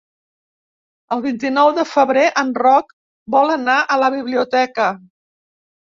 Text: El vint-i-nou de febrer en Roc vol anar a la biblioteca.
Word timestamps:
El 1.15 1.19
vint-i-nou 1.25 1.69
de 1.79 1.85
febrer 1.89 2.23
en 2.43 2.51
Roc 2.63 2.97
vol 3.37 3.55
anar 3.59 3.79
a 3.97 4.03
la 4.05 4.13
biblioteca. 4.19 4.89